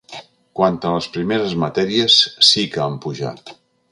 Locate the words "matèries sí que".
1.65-2.83